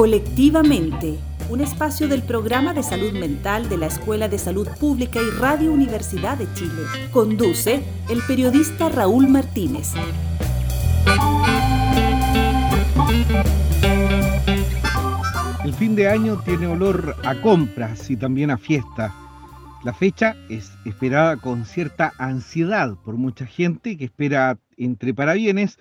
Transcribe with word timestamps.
Colectivamente, 0.00 1.18
un 1.50 1.60
espacio 1.60 2.08
del 2.08 2.22
programa 2.22 2.72
de 2.72 2.82
salud 2.82 3.12
mental 3.12 3.68
de 3.68 3.76
la 3.76 3.84
Escuela 3.84 4.30
de 4.30 4.38
Salud 4.38 4.66
Pública 4.80 5.20
y 5.20 5.38
Radio 5.38 5.70
Universidad 5.70 6.38
de 6.38 6.50
Chile. 6.54 6.84
Conduce 7.12 7.84
el 8.08 8.22
periodista 8.26 8.88
Raúl 8.88 9.28
Martínez. 9.28 9.92
El 15.66 15.74
fin 15.74 15.94
de 15.94 16.08
año 16.08 16.40
tiene 16.46 16.66
olor 16.66 17.16
a 17.22 17.34
compras 17.42 18.08
y 18.08 18.16
también 18.16 18.50
a 18.50 18.56
fiesta. 18.56 19.14
La 19.84 19.92
fecha 19.92 20.34
es 20.48 20.72
esperada 20.86 21.36
con 21.36 21.66
cierta 21.66 22.14
ansiedad 22.16 22.96
por 23.04 23.18
mucha 23.18 23.44
gente 23.44 23.98
que 23.98 24.06
espera, 24.06 24.56
entre 24.78 25.12
parabienes, 25.12 25.78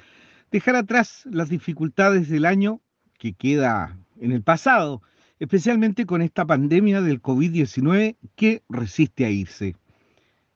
dejar 0.52 0.76
atrás 0.76 1.24
las 1.32 1.48
dificultades 1.48 2.28
del 2.28 2.44
año 2.44 2.82
que 3.18 3.32
queda 3.32 3.98
en 4.22 4.32
el 4.32 4.42
pasado, 4.42 5.02
especialmente 5.40 6.06
con 6.06 6.22
esta 6.22 6.46
pandemia 6.46 7.02
del 7.02 7.22
COVID-19 7.22 8.18
que 8.36 8.64
resiste 8.70 9.26
a 9.26 9.30
irse. 9.30 9.76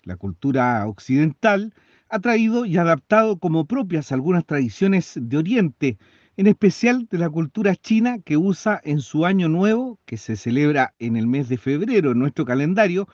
La 0.04 0.18
cultura 0.18 0.86
occidental 0.88 1.74
ha 2.10 2.20
traído 2.20 2.66
y 2.66 2.78
adaptado 2.78 3.40
como 3.40 3.66
propias 3.66 4.12
algunas 4.12 4.46
tradiciones 4.46 5.14
de 5.20 5.38
Oriente, 5.38 5.98
en 6.36 6.48
especial 6.48 7.08
de 7.10 7.18
la 7.18 7.30
cultura 7.30 7.76
china 7.76 8.20
que 8.20 8.38
usa 8.38 8.82
en 8.84 9.02
su 9.02 9.26
año 9.26 9.50
nuevo, 9.50 10.00
que 10.06 10.18
se 10.18 10.36
celebra 10.36 10.94
en 11.00 11.16
el 11.16 11.28
mes 11.28 11.48
de 11.48 11.58
febrero 11.58 12.12
en 12.12 12.20
nuestro 12.20 12.46
calendario, 12.46 13.08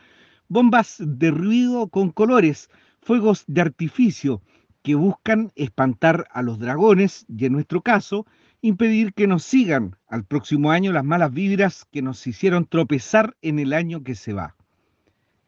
bombas 0.47 0.97
de 0.99 1.31
ruido 1.31 1.87
con 1.87 2.11
colores, 2.11 2.69
fuegos 3.01 3.43
de 3.47 3.61
artificio 3.61 4.41
que 4.81 4.95
buscan 4.95 5.51
espantar 5.55 6.27
a 6.31 6.41
los 6.41 6.59
dragones 6.59 7.25
y 7.27 7.45
en 7.45 7.53
nuestro 7.53 7.81
caso 7.81 8.25
impedir 8.61 9.13
que 9.13 9.27
nos 9.27 9.43
sigan 9.43 9.95
al 10.07 10.25
próximo 10.25 10.71
año 10.71 10.91
las 10.91 11.05
malas 11.05 11.31
vibras 11.31 11.85
que 11.91 12.01
nos 12.01 12.25
hicieron 12.27 12.65
tropezar 12.65 13.35
en 13.41 13.59
el 13.59 13.73
año 13.73 14.03
que 14.03 14.15
se 14.15 14.33
va. 14.33 14.55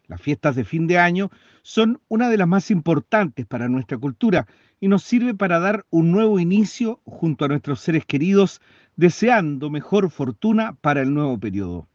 Las 0.08 0.22
fiestas 0.22 0.56
de 0.56 0.66
fin 0.66 0.88
de 0.88 0.98
año 0.98 1.32
son 1.62 2.02
una 2.09 2.30
de 2.30 2.38
las 2.38 2.48
más 2.48 2.72
importantes 2.72 3.45
para 3.45 3.70
nuestra 3.70 3.98
cultura 3.98 4.45
y 4.80 4.88
nos 4.88 5.04
sirve 5.04 5.34
para 5.34 5.59
dar 5.59 5.86
un 5.89 6.12
nuevo 6.12 6.39
inicio 6.39 7.00
junto 7.06 7.45
a 7.45 7.48
nuestros 7.48 7.80
seres 7.80 8.06
queridos, 8.06 8.62
deseando 8.95 9.70
mejor 9.70 10.09
fortuna 10.09 10.76
para 10.82 11.02
el 11.02 11.14
nuevo 11.14 11.39
periodo. 11.39 11.88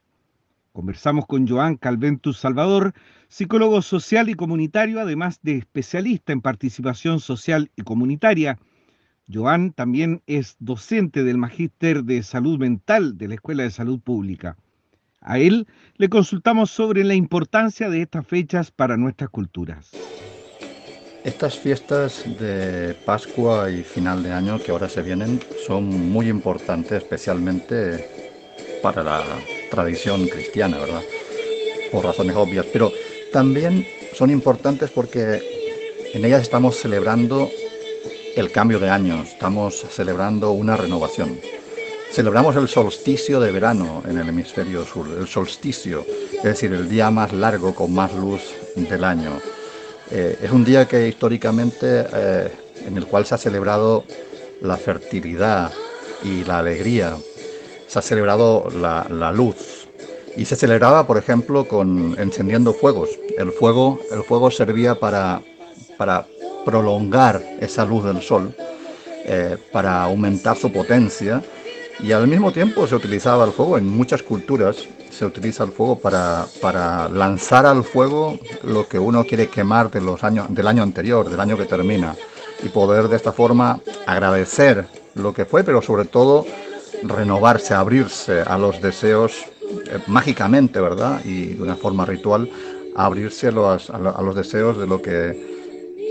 Conversamos 0.72 1.26
con 1.26 1.48
Joan 1.48 1.76
Calventus 1.76 2.38
Salvador, 2.38 2.92
psicólogo 3.28 3.82
social 3.82 4.28
y 4.28 4.34
comunitario, 4.34 5.00
además 5.00 5.40
de 5.42 5.56
especialista 5.56 6.32
en 6.32 6.42
participación 6.42 7.20
social 7.20 7.70
y 7.76 7.82
comunitaria. 7.82 8.58
Joan 9.32 9.72
también 9.72 10.22
es 10.26 10.56
docente 10.60 11.24
del 11.24 11.38
Magíster 11.38 12.04
de 12.04 12.22
Salud 12.22 12.58
Mental 12.58 13.18
de 13.18 13.28
la 13.28 13.34
Escuela 13.34 13.64
de 13.64 13.70
Salud 13.70 13.98
Pública. 14.00 14.56
A 15.20 15.38
él 15.38 15.66
le 15.96 16.08
consultamos 16.08 16.70
sobre 16.70 17.02
la 17.02 17.14
importancia 17.14 17.90
de 17.90 18.02
estas 18.02 18.26
fechas 18.26 18.70
para 18.70 18.96
nuestras 18.96 19.30
culturas. 19.30 19.90
Estas 21.24 21.58
fiestas 21.58 22.24
de 22.38 22.94
Pascua 23.04 23.68
y 23.68 23.82
final 23.82 24.22
de 24.22 24.32
año 24.32 24.60
que 24.62 24.70
ahora 24.70 24.88
se 24.88 25.02
vienen 25.02 25.40
son 25.66 25.86
muy 26.12 26.28
importantes, 26.28 27.02
especialmente 27.02 28.08
para 28.80 29.02
la 29.02 29.24
tradición 29.68 30.28
cristiana, 30.28 30.78
¿verdad? 30.78 31.02
Por 31.90 32.04
razones 32.04 32.36
obvias, 32.36 32.66
pero 32.72 32.92
también 33.32 33.84
son 34.14 34.30
importantes 34.30 34.90
porque 34.92 35.42
en 36.14 36.24
ellas 36.24 36.42
estamos 36.42 36.76
celebrando 36.76 37.50
el 38.36 38.52
cambio 38.52 38.78
de 38.78 38.90
año, 38.90 39.22
estamos 39.22 39.86
celebrando 39.90 40.50
una 40.50 40.76
renovación. 40.76 41.40
Celebramos 42.12 42.54
el 42.56 42.68
solsticio 42.68 43.40
de 43.40 43.50
verano 43.50 44.02
en 44.06 44.18
el 44.18 44.28
hemisferio 44.28 44.84
sur, 44.84 45.08
el 45.18 45.26
solsticio, 45.26 46.04
es 46.32 46.42
decir, 46.42 46.70
el 46.74 46.86
día 46.86 47.10
más 47.10 47.32
largo 47.32 47.74
con 47.74 47.94
más 47.94 48.14
luz 48.14 48.42
del 48.76 49.04
año. 49.04 49.40
Eh, 50.10 50.38
es 50.42 50.50
un 50.50 50.66
día 50.66 50.86
que 50.86 51.08
históricamente 51.08 52.06
eh, 52.12 52.52
en 52.86 52.98
el 52.98 53.06
cual 53.06 53.24
se 53.24 53.34
ha 53.34 53.38
celebrado 53.38 54.04
la 54.60 54.76
fertilidad 54.76 55.72
y 56.22 56.44
la 56.44 56.58
alegría 56.58 57.16
se 57.86 57.98
ha 57.98 58.02
celebrado 58.02 58.68
la, 58.70 59.32
luz 59.32 59.88
y 60.36 60.44
se 60.44 60.56
celebraba, 60.56 61.06
por 61.06 61.16
ejemplo, 61.16 61.66
con 61.66 62.14
encendiendo 62.18 62.74
fuegos. 62.74 63.08
El 63.38 63.50
fuego, 63.52 63.98
el 64.10 64.22
fuego 64.24 64.50
servía 64.50 64.94
para, 64.94 65.40
para 65.96 66.26
prolongar 66.66 67.42
esa 67.60 67.86
luz 67.86 68.04
del 68.04 68.20
sol, 68.20 68.54
eh, 69.24 69.56
para 69.72 70.02
aumentar 70.02 70.56
su 70.56 70.70
potencia 70.70 71.42
y 71.98 72.12
al 72.12 72.28
mismo 72.28 72.52
tiempo 72.52 72.86
se 72.86 72.94
utilizaba 72.94 73.44
el 73.44 73.52
fuego 73.52 73.78
en 73.78 73.88
muchas 73.88 74.22
culturas. 74.22 74.76
Se 75.10 75.24
utiliza 75.24 75.64
el 75.64 75.72
fuego 75.72 75.98
para, 75.98 76.46
para 76.60 77.08
lanzar 77.08 77.64
al 77.64 77.82
fuego 77.82 78.38
lo 78.62 78.86
que 78.86 78.98
uno 78.98 79.24
quiere 79.24 79.48
quemar 79.48 79.90
de 79.90 80.02
los 80.02 80.22
años, 80.22 80.46
del 80.50 80.66
año 80.66 80.82
anterior, 80.82 81.30
del 81.30 81.40
año 81.40 81.56
que 81.56 81.64
termina, 81.64 82.14
y 82.62 82.68
poder 82.68 83.08
de 83.08 83.16
esta 83.16 83.32
forma 83.32 83.80
agradecer 84.06 84.86
lo 85.14 85.32
que 85.32 85.46
fue, 85.46 85.64
pero 85.64 85.80
sobre 85.80 86.04
todo 86.04 86.44
renovarse, 87.02 87.72
abrirse 87.72 88.42
a 88.42 88.58
los 88.58 88.82
deseos 88.82 89.32
eh, 89.90 89.98
mágicamente, 90.06 90.80
¿verdad? 90.80 91.24
Y 91.24 91.54
de 91.54 91.62
una 91.62 91.76
forma 91.76 92.04
ritual, 92.04 92.50
abrirse 92.94 93.50
los, 93.50 93.88
a 93.88 93.98
los 93.98 94.34
deseos 94.34 94.78
de 94.78 94.86
lo 94.86 95.00
que 95.00 95.55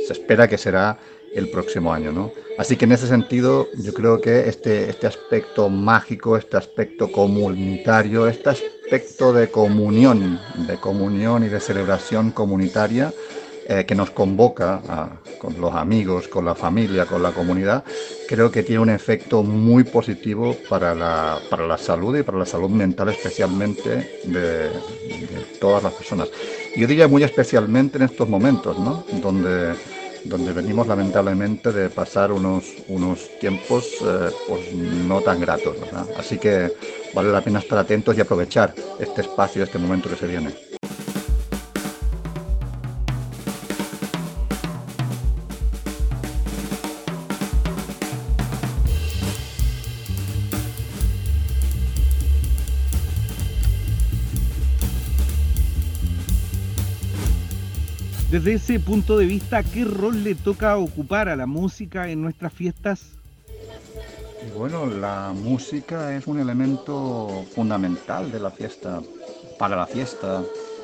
se 0.06 0.14
espera 0.14 0.48
que 0.48 0.58
será 0.58 0.98
el 1.34 1.50
próximo 1.50 1.94
año, 1.94 2.12
¿no? 2.12 2.32
Así 2.58 2.78
que 2.78 2.86
en 2.86 2.94
ese 2.94 3.08
sentido 3.08 3.68
yo 3.78 3.94
creo 3.94 4.22
que 4.22 4.48
este, 4.48 4.90
este 4.90 5.08
aspecto 5.08 5.70
mágico, 5.70 6.38
este 6.38 6.56
aspecto 6.56 7.12
comunitario, 7.12 8.28
este 8.28 8.50
aspecto 8.50 9.34
de 9.34 9.50
comunión, 9.50 10.40
de 10.68 10.78
comunión 10.78 11.44
y 11.44 11.50
de 11.50 11.60
celebración 11.60 12.32
comunitaria, 12.32 13.12
eh, 13.68 13.84
que 13.84 13.96
nos 13.96 14.12
convoca 14.12 14.80
con 15.40 15.60
los 15.60 15.74
amigos, 15.74 16.28
con 16.28 16.46
la 16.46 16.54
familia, 16.54 17.08
con 17.08 17.24
la 17.24 17.32
comunidad, 17.32 17.84
creo 18.28 18.52
que 18.52 18.62
tiene 18.62 18.80
un 18.80 18.92
efecto 18.92 19.42
muy 19.42 19.84
positivo 19.84 20.56
para 20.70 20.94
la, 20.94 21.40
para 21.50 21.66
la 21.66 21.76
salud 21.76 22.16
y 22.16 22.22
para 22.22 22.38
la 22.38 22.46
salud 22.46 22.70
mental 22.70 23.10
especialmente 23.10 24.20
de, 24.24 24.70
todas 25.60 25.82
las 25.82 25.94
personas. 25.94 26.30
Yo 26.76 26.86
diría 26.86 27.08
muy 27.08 27.24
especialmente 27.24 27.98
en 27.98 28.04
estos 28.04 28.30
momentos, 28.30 28.78
¿no? 28.78 29.04
Donde 29.14 29.74
donde 30.26 30.54
venimos 30.54 30.88
lamentablemente 30.88 31.72
de 31.72 31.90
pasar 31.90 32.32
unos, 32.32 32.66
unos 32.88 33.30
tiempos 33.40 33.86
eh, 34.02 34.30
pues 34.48 34.74
no 34.74 35.22
tan 35.22 35.40
gratos. 35.40 35.78
Así 36.18 36.38
que 36.38 36.72
vale 37.14 37.32
la 37.32 37.42
pena 37.42 37.60
estar 37.60 37.78
atentos 37.78 38.18
y 38.18 38.22
aprovechar 38.22 38.74
este 39.00 39.22
espacio, 39.22 39.64
este 39.64 39.78
momento 39.78 40.10
que 40.10 40.16
se 40.16 40.28
viene. 40.28 40.50
Desde 58.36 58.56
ese 58.56 58.82
punto 58.82 59.18
de 59.18 59.26
vista, 59.26 59.64
¿qué 59.64 59.86
rol 59.86 60.26
le 60.26 60.36
toca 60.36 60.76
ocupar 60.76 61.30
a 61.30 61.38
la 61.38 61.46
música 61.46 62.10
en 62.10 62.22
nuestras 62.22 62.52
fiestas? 62.52 63.12
Bueno, 64.58 64.88
la 64.88 65.32
música 65.34 66.14
es 66.18 66.28
un 66.28 66.42
elemento 66.42 67.46
fundamental 67.56 68.34
de 68.34 68.42
la 68.42 68.52
fiesta, 68.52 69.02
para 69.58 69.78
la 69.78 69.88
fiesta. 69.88 70.44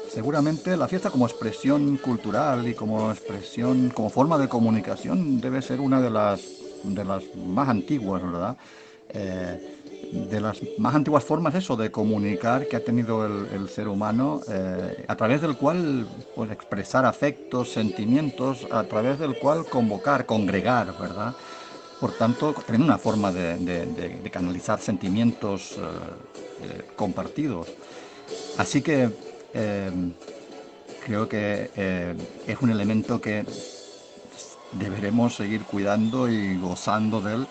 Seguramente 0.09 0.77
la 0.77 0.87
fiesta 0.87 1.09
como 1.09 1.27
expresión 1.27 1.97
cultural 1.97 2.65
y 2.69 2.73
como 2.73 3.11
expresión, 3.11 3.89
como 3.89 4.09
forma 4.09 4.37
de 4.37 4.47
comunicación 4.47 5.41
debe 5.41 5.61
ser 5.61 5.81
una 5.81 5.99
de 5.99 6.09
las, 6.09 6.41
de 6.85 7.03
las 7.03 7.21
más 7.35 7.67
antiguas, 7.67 8.23
¿verdad? 8.23 8.55
Eh, 9.09 9.80
de 10.11 10.41
las 10.41 10.59
más 10.77 10.95
antiguas 10.95 11.23
formas 11.23 11.55
eso 11.55 11.75
de 11.75 11.91
comunicar 11.91 12.67
que 12.67 12.75
ha 12.75 12.83
tenido 12.83 13.25
el, 13.25 13.69
ser 13.69 13.87
humano, 13.87 14.41
eh, 14.49 15.05
a 15.07 15.15
través 15.15 15.41
del 15.41 15.55
cual 15.55 16.07
pues, 16.35 16.51
expresar 16.51 17.05
afectos, 17.05 17.71
sentimientos, 17.71 18.67
a 18.71 18.83
través 18.83 19.19
del 19.19 19.37
cual 19.37 19.65
convocar, 19.65 20.25
congregar, 20.25 20.97
¿verdad? 20.99 21.33
Por 21.99 22.13
tanto, 22.13 22.53
tener 22.65 22.81
una 22.81 22.97
forma 22.97 23.31
de, 23.31 24.29
canalizar 24.31 24.79
sentimientos 24.81 25.73
eh, 25.73 25.77
eh, 26.63 26.81
compartidos. 26.95 27.67
Así 28.57 28.81
que 28.81 29.09
creo 31.05 31.27
que 31.27 32.15
es 32.47 32.61
un 32.61 32.69
elemento 32.69 33.19
que 33.19 33.45
deberemos 34.71 35.35
seguir 35.35 35.63
cuidando 35.63 36.29
y 36.29 36.57
gozando 36.57 37.21
de 37.21 37.33
él 37.33 37.47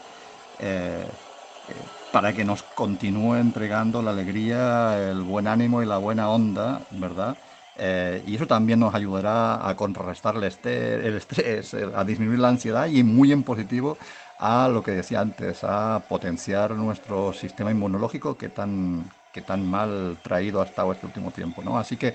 para 2.11 2.33
que 2.35 2.45
nos 2.45 2.63
continúe 2.65 3.37
entregando 3.37 4.03
la 4.03 4.11
alegría, 4.11 5.11
el 5.11 5.23
buen 5.23 5.47
ánimo 5.47 5.83
y 5.83 5.87
la 5.87 5.99
buena 5.99 6.29
onda, 6.31 6.87
¿verdad? 6.91 7.39
Eh, 7.77 8.23
y 8.27 8.35
eso 8.35 8.47
también 8.47 8.81
nos 8.81 8.95
ayudará 8.95 9.67
a 9.69 9.77
contrarrestar 9.77 10.37
el 10.37 10.45
estrés, 10.45 11.75
a 11.75 12.05
disminuir 12.05 12.39
la 12.41 12.49
ansiedad 12.49 12.87
y 12.89 13.05
muy 13.05 13.33
en 13.33 13.45
positivo 13.45 13.99
a 14.39 14.69
lo 14.69 14.83
que 14.83 14.91
decía 14.93 15.21
antes, 15.21 15.61
a 15.65 16.07
potenciar 16.09 16.73
nuestro 16.73 17.33
sistema 17.33 17.71
inmunológico 17.71 18.37
que 18.37 18.49
tan, 18.49 19.15
que 19.31 19.43
tan 19.43 19.65
mal 19.65 20.19
traído 20.23 20.61
ha 20.61 20.65
estado 20.65 20.93
este 20.93 21.07
último 21.07 21.33
tiempo. 21.33 21.63
¿no? 21.63 21.79
Así 21.79 21.97
que 21.97 22.15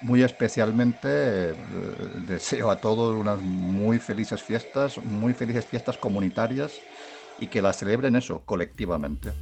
muy 0.00 0.22
especialmente 0.22 1.08
eh, 1.50 1.54
deseo 2.20 2.70
a 2.70 2.80
todos 2.80 3.16
unas 3.16 3.40
muy 3.42 3.98
felices 3.98 4.42
fiestas, 4.42 4.98
muy 4.98 5.34
felices 5.34 5.66
fiestas 5.66 5.98
comunitarias 5.98 6.84
y 7.38 7.48
que 7.48 7.62
las 7.62 7.78
celebren 7.78 8.16
eso 8.16 8.42
colectivamente. 8.44 9.32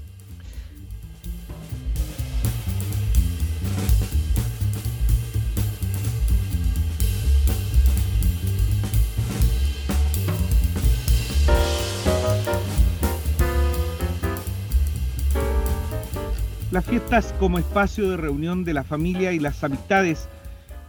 Las 16.73 16.87
fiestas 16.87 17.35
como 17.39 17.59
espacio 17.59 18.09
de 18.09 18.17
reunión 18.17 18.65
de 18.65 18.73
la 18.73 18.83
familia 18.83 19.35
y 19.35 19.39
las 19.39 19.63
amistades, 19.63 20.27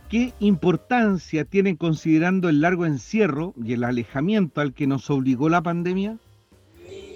¿qué 0.08 0.34
importancia 0.40 1.44
tienen 1.44 1.76
considerando 1.76 2.48
el 2.48 2.62
largo 2.62 2.86
encierro 2.86 3.54
y 3.62 3.74
el 3.74 3.84
alejamiento 3.84 4.62
al 4.62 4.74
que 4.74 4.88
nos 4.88 5.10
obligó 5.10 5.50
la 5.50 5.62
pandemia? 5.62 6.20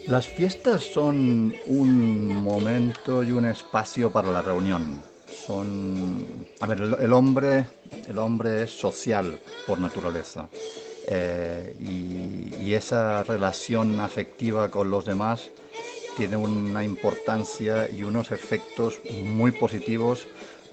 Las 0.08 0.26
fiestas 0.26 0.86
son 0.86 1.54
un 1.66 2.28
momento 2.42 3.24
y 3.24 3.32
un 3.34 3.44
espacio 3.44 4.10
para 4.10 4.32
la 4.32 4.42
reunión. 4.42 5.02
Son, 5.46 6.48
a 6.62 6.66
ver, 6.66 6.80
el, 7.02 7.12
hombre, 7.12 7.66
el 8.08 8.18
hombre 8.18 8.64
es 8.64 8.72
social 8.72 9.38
por 9.68 9.80
naturaleza. 9.80 10.48
Eh, 11.08 11.76
y, 11.82 12.74
esa 12.74 13.24
relación 13.24 14.00
afectiva 14.00 14.70
con 14.70 14.92
los 14.92 15.04
demás 15.06 15.50
tiene 16.16 16.38
una 16.38 16.84
importancia 16.84 17.90
y 17.90 18.04
unos 18.04 18.32
efectos 18.32 19.00
muy 19.24 19.52
positivos 19.52 20.28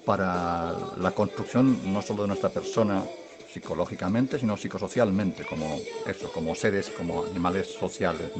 para 0.05 0.75
la 0.97 1.11
construcción 1.11 1.91
no 1.91 2.01
solo 2.01 2.23
de 2.23 2.27
nuestra 2.27 2.49
persona 2.49 3.03
psicológicamente, 3.51 4.37
sino 4.37 4.55
psicosocialmente, 4.55 5.45
como 5.45 5.79
eso, 6.05 6.31
como 6.31 6.53
seres, 6.53 6.89
como 6.89 7.25
animales 7.25 7.67
sociales. 7.67 8.31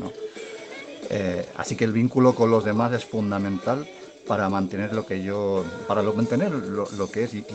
Eh, 1.09 1.45
así 1.55 1.75
que 1.75 1.85
el 1.85 1.91
vínculo 1.91 2.33
con 2.35 2.49
los 2.49 2.63
demás 2.63 2.93
es 2.93 3.05
fundamental 3.05 3.87
para 4.27 4.49
mantener 4.49 4.93
lo 4.93 5.05
que 5.05 5.23
yo, 5.23 5.63
para 5.87 6.01
mantener 6.01 6.51
lo, 6.51 7.11
que 7.11 7.25
es 7.25 7.33
y, 7.33 7.45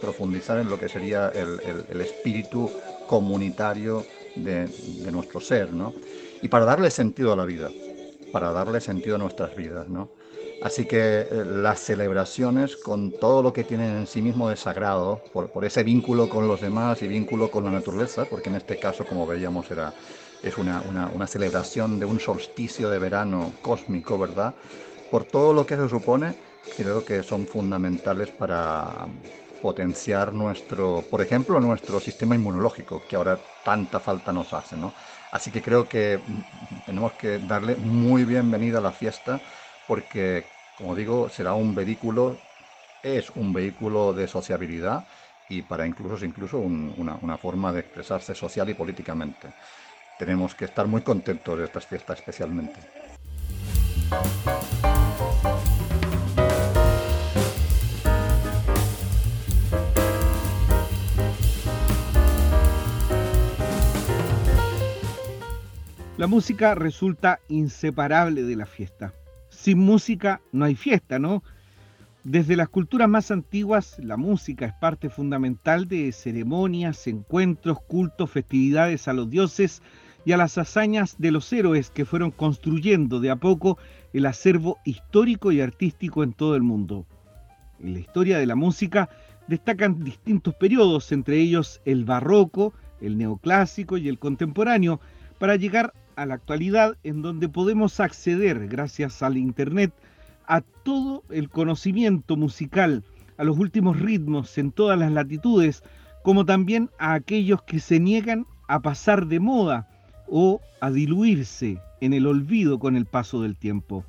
profundizar 0.00 0.58
en 0.58 0.68
lo 0.68 0.78
que 0.78 0.88
sería 0.88 1.28
el, 1.28 2.00
espíritu 2.00 2.70
comunitario 3.06 4.04
de, 4.34 4.66
de, 4.66 5.12
nuestro 5.12 5.40
ser, 5.40 5.72
¿no? 5.72 5.94
Y 6.42 6.48
para 6.48 6.64
darle 6.64 6.90
sentido 6.90 7.32
a 7.32 7.36
la 7.36 7.44
vida 7.44 7.70
para 8.30 8.52
darle 8.52 8.80
sentido 8.80 9.16
a 9.16 9.18
nuestras 9.18 9.54
vidas, 9.56 9.88
¿no? 9.88 10.08
Así 10.62 10.84
que 10.84 11.20
eh, 11.20 11.44
las 11.46 11.80
celebraciones, 11.80 12.76
con 12.76 13.12
todo 13.12 13.42
lo 13.42 13.52
que 13.52 13.64
tienen 13.64 13.96
en 13.96 14.06
sí 14.06 14.20
mismo 14.20 14.48
de 14.48 14.56
sagrado, 14.56 15.22
por, 15.32 15.64
ese 15.64 15.82
vínculo 15.82 16.28
con 16.28 16.46
los 16.46 16.60
demás 16.60 17.02
y 17.02 17.08
vínculo 17.08 17.50
con 17.50 17.64
la 17.64 17.70
naturaleza, 17.70 18.26
porque 18.26 18.50
en 18.50 18.56
este 18.56 18.78
caso, 18.78 19.04
como 19.06 19.26
veíamos, 19.26 19.70
era, 19.70 19.94
es 20.42 20.56
una, 20.58 20.82
una, 20.82 21.26
celebración 21.26 21.98
de 21.98 22.06
un 22.06 22.18
solsticio 22.18 22.88
de 22.88 22.98
verano 22.98 23.52
cósmico, 23.62 24.18
¿verdad? 24.18 24.54
Por 25.10 25.24
todo 25.24 25.52
lo 25.52 25.66
que 25.66 25.76
se 25.76 25.88
supone, 25.88 26.34
creo 26.76 27.04
que 27.04 27.22
son 27.22 27.46
fundamentales 27.46 28.30
para 28.30 29.06
potenciar 29.60 30.32
nuestro, 30.32 31.04
por 31.10 31.20
ejemplo, 31.20 31.60
nuestro 31.60 32.00
sistema 32.00 32.34
inmunológico, 32.34 33.02
que 33.06 33.16
ahora 33.16 33.38
tanta 33.64 34.00
falta 34.00 34.32
nos 34.32 34.52
hace, 34.54 34.76
¿no? 34.76 34.92
Así 35.32 35.50
que 35.50 35.62
creo 35.62 35.88
que 35.88 36.20
tenemos 36.86 37.12
que 37.12 37.38
darle 37.38 37.76
muy 37.76 38.24
bienvenida 38.24 38.78
a 38.78 38.82
la 38.82 38.92
fiesta 38.92 39.40
porque, 39.86 40.44
como 40.78 40.94
digo, 40.94 41.28
será 41.28 41.54
un 41.54 41.74
vehículo, 41.74 42.38
es 43.02 43.30
un 43.30 43.52
vehículo 43.52 44.12
de 44.12 44.26
sociabilidad 44.26 45.04
y 45.48 45.62
para 45.62 45.86
incluso, 45.86 46.24
incluso 46.24 46.58
una, 46.58 47.18
una 47.20 47.36
forma 47.36 47.72
de 47.72 47.80
expresarse 47.80 48.34
social 48.34 48.70
y 48.70 48.74
políticamente. 48.74 49.48
Tenemos 50.20 50.54
que 50.54 50.66
estar 50.66 50.86
muy 50.86 51.00
contentos 51.00 51.58
de 51.58 51.64
estas 51.64 51.86
fiestas 51.86 52.18
especialmente. 52.18 52.78
La 66.18 66.26
música 66.26 66.74
resulta 66.74 67.40
inseparable 67.48 68.42
de 68.42 68.56
la 68.56 68.66
fiesta. 68.66 69.14
Sin 69.48 69.78
música 69.78 70.42
no 70.52 70.66
hay 70.66 70.74
fiesta, 70.74 71.18
¿no? 71.18 71.42
Desde 72.24 72.56
las 72.56 72.68
culturas 72.68 73.08
más 73.08 73.30
antiguas, 73.30 73.98
la 73.98 74.18
música 74.18 74.66
es 74.66 74.74
parte 74.74 75.08
fundamental 75.08 75.88
de 75.88 76.12
ceremonias, 76.12 77.06
encuentros, 77.06 77.80
cultos, 77.80 78.30
festividades 78.30 79.08
a 79.08 79.14
los 79.14 79.30
dioses 79.30 79.80
y 80.24 80.32
a 80.32 80.36
las 80.36 80.58
hazañas 80.58 81.16
de 81.18 81.30
los 81.30 81.52
héroes 81.52 81.90
que 81.90 82.04
fueron 82.04 82.30
construyendo 82.30 83.20
de 83.20 83.30
a 83.30 83.36
poco 83.36 83.78
el 84.12 84.26
acervo 84.26 84.78
histórico 84.84 85.52
y 85.52 85.60
artístico 85.60 86.22
en 86.22 86.32
todo 86.32 86.56
el 86.56 86.62
mundo. 86.62 87.06
En 87.78 87.94
la 87.94 88.00
historia 88.00 88.38
de 88.38 88.46
la 88.46 88.56
música 88.56 89.08
destacan 89.46 90.04
distintos 90.04 90.54
periodos, 90.54 91.10
entre 91.12 91.38
ellos 91.38 91.80
el 91.84 92.04
barroco, 92.04 92.74
el 93.00 93.16
neoclásico 93.16 93.96
y 93.96 94.08
el 94.08 94.18
contemporáneo, 94.18 95.00
para 95.38 95.56
llegar 95.56 95.94
a 96.16 96.26
la 96.26 96.34
actualidad 96.34 96.98
en 97.02 97.22
donde 97.22 97.48
podemos 97.48 97.98
acceder, 97.98 98.68
gracias 98.68 99.22
al 99.22 99.38
Internet, 99.38 99.92
a 100.46 100.60
todo 100.60 101.24
el 101.30 101.48
conocimiento 101.48 102.36
musical, 102.36 103.04
a 103.38 103.44
los 103.44 103.58
últimos 103.58 103.98
ritmos 103.98 104.58
en 104.58 104.70
todas 104.70 104.98
las 104.98 105.10
latitudes, 105.12 105.82
como 106.22 106.44
también 106.44 106.90
a 106.98 107.14
aquellos 107.14 107.62
que 107.62 107.80
se 107.80 107.98
niegan 107.98 108.46
a 108.68 108.80
pasar 108.80 109.26
de 109.26 109.40
moda 109.40 109.89
o 110.30 110.60
a 110.80 110.90
diluirse 110.90 111.78
en 112.00 112.14
el 112.14 112.26
olvido 112.26 112.78
con 112.78 112.96
el 112.96 113.04
paso 113.04 113.42
del 113.42 113.56
tiempo. 113.56 114.04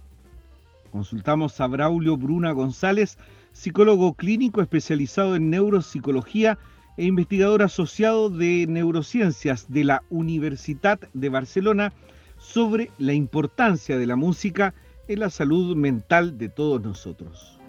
Consultamos 0.91 1.59
a 1.59 1.67
Braulio 1.67 2.17
Bruna 2.17 2.51
González, 2.51 3.17
psicólogo 3.53 4.13
clínico 4.13 4.61
especializado 4.61 5.35
en 5.35 5.49
neuropsicología 5.49 6.57
e 6.97 7.05
investigador 7.05 7.63
asociado 7.63 8.29
de 8.29 8.65
neurociencias 8.67 9.65
de 9.71 9.83
la 9.83 10.03
Universidad 10.09 10.99
de 11.13 11.29
Barcelona 11.29 11.93
sobre 12.37 12.91
la 12.97 13.13
importancia 13.13 13.97
de 13.97 14.07
la 14.07 14.15
música 14.15 14.73
en 15.07 15.19
la 15.19 15.29
salud 15.29 15.75
mental 15.75 16.37
de 16.37 16.49
todos 16.49 16.81
nosotros. 16.81 17.59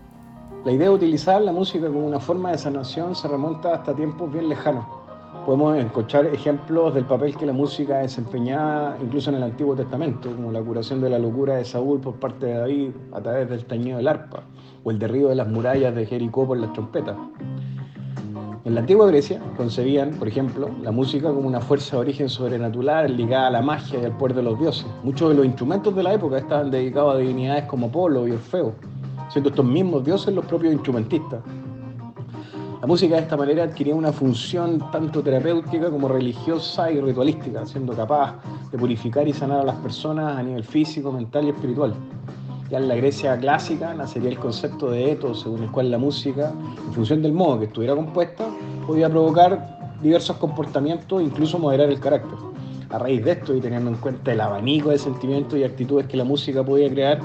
La 0.65 0.73
idea 0.73 0.89
de 0.89 0.95
utilizar 0.95 1.41
la 1.43 1.53
música 1.53 1.87
como 1.87 2.07
una 2.07 2.21
forma 2.21 2.53
de 2.53 2.59
sanación 2.59 3.17
se 3.17 3.27
remonta 3.27 3.75
hasta 3.75 3.95
tiempos 3.95 4.33
bien 4.33 4.49
lejanos. 4.49 5.02
Podemos 5.45 5.77
encontrar 5.77 6.27
ejemplos 6.27 6.95
del 6.95 7.05
papel 7.05 7.37
que 7.37 7.45
la 7.45 7.53
música 7.53 7.99
desempeñaba 7.99 8.97
incluso 9.03 9.31
en 9.31 9.37
el 9.37 9.43
Antiguo 9.43 9.75
Testamento, 9.75 10.31
como 10.31 10.53
la 10.53 10.63
curación 10.63 11.01
de 11.01 11.11
la 11.11 11.19
locura 11.19 11.57
de 11.57 11.65
Saúl 11.65 12.01
por 12.01 12.15
parte 12.15 12.47
de 12.47 12.59
David 12.59 12.91
a 13.13 13.21
través 13.21 13.51
del 13.51 13.65
tañido 13.65 13.97
del 13.97 14.07
arpa, 14.07 14.45
o 14.85 14.93
el 14.93 15.01
derribo 15.01 15.31
de 15.31 15.35
las 15.35 15.49
murallas 15.49 15.97
de 15.97 16.07
Jericó 16.07 16.47
por 16.47 16.59
las 16.59 16.73
trompetas. 16.73 17.17
En 18.65 18.75
la 18.75 18.83
antigua 18.83 19.09
Grecia 19.09 19.41
concebían, 19.57 20.13
por 20.13 20.29
ejemplo, 20.29 20.71
la 20.81 20.93
música 20.93 21.33
como 21.33 21.49
una 21.49 21.61
fuerza 21.61 21.97
de 21.97 22.03
origen 22.03 22.29
sobrenatural 22.29 23.17
ligada 23.17 23.49
a 23.49 23.51
la 23.51 23.63
magia 23.63 23.99
y 24.01 24.05
al 24.05 24.17
poder 24.17 24.37
de 24.37 24.45
los 24.45 24.61
dioses. 24.61 24.87
Muchos 25.03 25.31
de 25.31 25.35
los 25.35 25.45
instrumentos 25.45 25.97
de 25.97 26.05
la 26.05 26.15
época 26.15 26.39
estaban 26.39 26.71
dedicados 26.71 27.17
a 27.17 27.19
divinidades 27.19 27.65
como 27.65 27.89
Apolo 27.89 28.29
y 28.29 28.31
Orfeo, 28.31 28.75
siendo 29.29 29.51
estos 29.51 29.65
mismos 29.65 30.05
dioses 30.05 30.33
los 30.33 30.45
propios 30.45 30.73
instrumentistas. 30.73 31.41
La 32.83 32.89
música 32.89 33.15
de 33.15 33.23
esta 33.23 33.37
manera 33.37 33.63
adquiría 33.63 33.95
una 33.95 34.13
función 34.13 34.91
tanto 34.91 35.23
terapéutica 35.23 35.89
como 35.89 36.09
religiosa 36.09 36.91
y 36.91 37.01
ritualística, 37.01 37.65
siendo 37.65 37.93
capaz 37.93 38.35
de 38.73 38.77
purificar 38.77 39.29
y 39.29 39.33
sanar 39.33 39.61
a 39.61 39.63
las 39.63 39.77
personas 39.77 40.37
a 40.37 40.43
nivel 40.43 40.65
físico, 40.65 41.13
mental 41.13 41.45
y 41.45 41.51
espiritual. 41.51 41.95
Ya 42.69 42.79
en 42.79 42.89
la 42.89 42.97
Grecia 42.97 43.39
clásica 43.39 43.95
nacería 43.95 44.31
el 44.31 44.39
concepto 44.41 44.91
de 44.91 45.13
etos, 45.13 45.43
según 45.43 45.63
el 45.63 45.71
cual 45.71 45.93
la 45.93 45.99
música, 45.99 46.53
en 46.85 46.93
función 46.93 47.23
del 47.23 47.33
modo 47.33 47.61
que 47.61 47.67
estuviera 47.67 47.95
compuesta, 47.95 48.49
podía 48.85 49.09
provocar 49.09 49.79
diversos 50.03 50.37
comportamientos, 50.39 51.23
incluso 51.23 51.61
moderar 51.61 51.89
el 51.89 52.01
carácter. 52.01 52.37
A 52.91 52.99
raíz 52.99 53.25
de 53.25 53.31
esto 53.31 53.55
y 53.55 53.61
teniendo 53.61 53.91
en 53.91 53.97
cuenta 53.99 54.33
el 54.33 54.41
abanico 54.41 54.91
de 54.91 54.99
sentimientos 54.99 55.57
y 55.57 55.63
actitudes 55.63 56.09
que 56.09 56.17
la 56.17 56.25
música 56.25 56.65
podía 56.65 56.91
crear, 56.91 57.21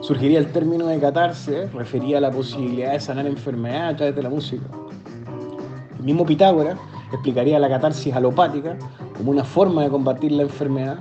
surgiría 0.00 0.38
el 0.38 0.52
término 0.52 0.86
de 0.86 0.98
catarse, 0.98 1.66
refería 1.68 2.18
a 2.18 2.20
la 2.20 2.30
posibilidad 2.30 2.92
de 2.92 3.00
sanar 3.00 3.26
enfermedades 3.26 3.94
a 3.94 3.96
través 3.96 4.16
de 4.16 4.22
la 4.22 4.30
música. 4.30 4.64
El 5.98 6.04
mismo 6.04 6.24
Pitágoras 6.24 6.78
explicaría 7.12 7.58
la 7.58 7.68
catarsis 7.68 8.14
alopática 8.14 8.76
como 9.16 9.30
una 9.30 9.44
forma 9.44 9.82
de 9.82 9.90
combatir 9.90 10.32
la 10.32 10.42
enfermedad 10.42 10.98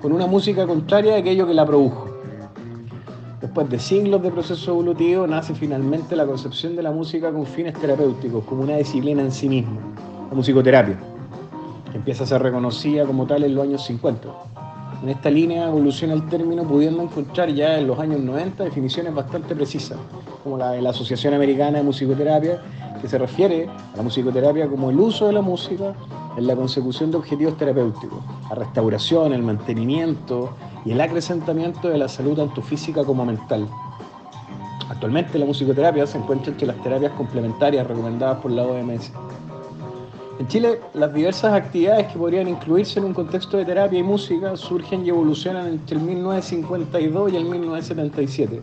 con 0.00 0.12
una 0.12 0.26
música 0.26 0.66
contraria 0.66 1.14
a 1.14 1.18
aquello 1.18 1.46
que 1.46 1.54
la 1.54 1.66
produjo. 1.66 2.08
Después 3.40 3.68
de 3.68 3.78
siglos 3.78 4.22
de 4.22 4.30
proceso 4.30 4.72
evolutivo, 4.72 5.26
nace 5.26 5.54
finalmente 5.54 6.16
la 6.16 6.26
concepción 6.26 6.74
de 6.74 6.82
la 6.82 6.90
música 6.90 7.30
con 7.30 7.46
fines 7.46 7.74
terapéuticos, 7.74 8.44
como 8.44 8.62
una 8.62 8.76
disciplina 8.76 9.22
en 9.22 9.30
sí 9.30 9.48
misma, 9.48 9.78
la 10.28 10.34
musicoterapia, 10.34 10.98
que 11.90 11.98
empieza 11.98 12.24
a 12.24 12.26
ser 12.26 12.42
reconocida 12.42 13.04
como 13.04 13.26
tal 13.26 13.44
en 13.44 13.54
los 13.54 13.64
años 13.64 13.84
50. 13.84 14.28
En 15.02 15.08
esta 15.08 15.30
línea 15.30 15.68
evoluciona 15.68 16.14
el 16.14 16.28
término 16.28 16.64
pudiendo 16.64 17.02
encontrar 17.02 17.50
ya 17.50 17.78
en 17.78 17.86
los 17.86 17.98
años 17.98 18.20
90 18.20 18.64
definiciones 18.64 19.14
bastante 19.14 19.54
precisas, 19.54 19.98
como 20.42 20.58
la 20.58 20.72
de 20.72 20.82
la 20.82 20.90
Asociación 20.90 21.34
Americana 21.34 21.78
de 21.78 21.84
Musicoterapia, 21.84 22.60
que 23.00 23.08
se 23.08 23.16
refiere 23.16 23.68
a 23.68 23.96
la 23.96 24.02
musicoterapia 24.02 24.66
como 24.68 24.90
el 24.90 24.98
uso 24.98 25.26
de 25.26 25.34
la 25.34 25.40
música 25.40 25.94
en 26.36 26.46
la 26.46 26.56
consecución 26.56 27.10
de 27.10 27.18
objetivos 27.18 27.56
terapéuticos, 27.56 28.18
la 28.48 28.56
restauración, 28.56 29.32
el 29.32 29.42
mantenimiento 29.42 30.50
y 30.84 30.92
el 30.92 31.00
acrecentamiento 31.00 31.88
de 31.88 31.98
la 31.98 32.08
salud 32.08 32.36
tanto 32.36 32.60
física 32.60 33.04
como 33.04 33.24
mental. 33.24 33.68
Actualmente 34.88 35.38
la 35.38 35.46
musicoterapia 35.46 36.06
se 36.06 36.18
encuentra 36.18 36.50
entre 36.50 36.66
las 36.66 36.82
terapias 36.82 37.12
complementarias 37.12 37.86
recomendadas 37.86 38.38
por 38.38 38.50
la 38.50 38.64
OMS. 38.64 39.12
En 40.38 40.46
Chile, 40.46 40.80
las 40.94 41.12
diversas 41.12 41.52
actividades 41.52 42.12
que 42.12 42.16
podrían 42.16 42.46
incluirse 42.46 43.00
en 43.00 43.06
un 43.06 43.12
contexto 43.12 43.56
de 43.56 43.64
terapia 43.64 43.98
y 43.98 44.04
música 44.04 44.56
surgen 44.56 45.04
y 45.04 45.08
evolucionan 45.08 45.66
entre 45.66 45.96
el 45.96 46.02
1952 46.04 47.32
y 47.32 47.36
el 47.36 47.44
1977. 47.44 48.60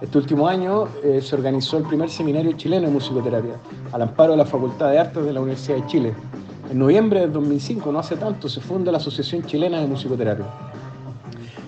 Este 0.00 0.18
último 0.18 0.48
año 0.48 0.88
eh, 1.02 1.20
se 1.20 1.36
organizó 1.36 1.76
el 1.76 1.84
primer 1.84 2.08
seminario 2.08 2.52
chileno 2.52 2.86
de 2.86 2.92
musicoterapia, 2.94 3.56
al 3.92 4.02
amparo 4.02 4.32
de 4.32 4.38
la 4.38 4.46
Facultad 4.46 4.90
de 4.90 4.98
Artes 4.98 5.22
de 5.22 5.34
la 5.34 5.40
Universidad 5.42 5.76
de 5.76 5.86
Chile. 5.86 6.14
En 6.70 6.78
noviembre 6.78 7.20
de 7.20 7.28
2005, 7.28 7.92
no 7.92 7.98
hace 7.98 8.16
tanto, 8.16 8.48
se 8.48 8.62
funda 8.62 8.90
la 8.90 8.96
Asociación 8.96 9.44
Chilena 9.44 9.82
de 9.82 9.86
Musicoterapia. 9.86 10.46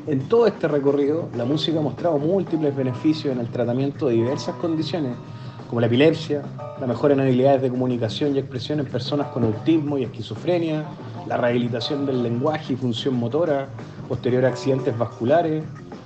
En 0.07 0.26
todo 0.26 0.47
este 0.47 0.69
recorrido, 0.69 1.29
la 1.37 1.45
música 1.45 1.81
ha 1.81 1.83
mostrado 1.83 2.17
múltiples 2.17 2.75
beneficios 2.75 3.35
en 3.35 3.41
el 3.41 3.49
tratamiento 3.49 4.07
de 4.07 4.15
diversas 4.15 4.55
condiciones 4.57 5.17
como 5.69 5.81
la 5.81 5.87
epilepsia, 5.87 6.43
la 6.81 6.87
mejora 6.87 7.15
en 7.15 7.21
habilidades 7.21 7.63
de 7.63 7.71
comunicación 7.71 8.35
y 8.35 8.39
expresión 8.39 8.81
en 8.81 8.87
personas 8.87 9.29
con 9.29 9.45
autismo 9.45 9.99
y 9.99 10.05
esquizofrenia, 10.05 10.85
la 11.27 11.37
rehabilitación 11.37 12.07
del 12.07 12.23
lenguaje 12.23 12.75
y 12.75 12.77
función 12.77 13.15
motora, 13.15 13.69
posterior 14.09 14.45
a 14.45 14.49
accidentes 14.49 14.97
vasculares, 14.97 15.65